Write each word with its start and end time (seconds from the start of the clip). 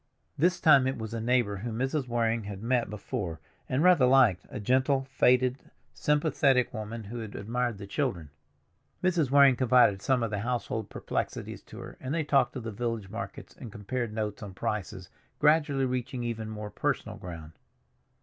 This 0.35 0.59
time 0.59 0.87
it 0.87 0.97
was 0.97 1.13
a 1.13 1.21
neighbor 1.21 1.57
whom 1.57 1.77
Mrs. 1.77 2.07
Waring 2.07 2.45
had 2.45 2.63
met 2.63 2.89
before 2.89 3.39
and 3.69 3.83
rather 3.83 4.07
liked, 4.07 4.47
a 4.49 4.59
gentle, 4.59 5.05
faded, 5.11 5.59
sympathetic 5.93 6.73
woman 6.73 7.03
who 7.03 7.19
had 7.19 7.35
admired 7.35 7.77
the 7.77 7.85
children. 7.85 8.31
Mrs. 9.03 9.29
Waring 9.29 9.55
confided 9.55 10.01
some 10.01 10.23
of 10.23 10.31
the 10.31 10.39
household 10.39 10.89
perplexities 10.89 11.61
to 11.65 11.77
her, 11.77 11.97
and 11.99 12.15
they 12.15 12.23
talked 12.23 12.55
of 12.55 12.63
the 12.63 12.71
village 12.71 13.11
markets 13.11 13.55
and 13.55 13.71
compared 13.71 14.11
notes 14.11 14.41
on 14.41 14.55
prices, 14.55 15.07
gradually 15.37 15.85
reaching 15.85 16.23
even 16.23 16.49
more 16.49 16.71
personal 16.71 17.17
ground. 17.17 17.51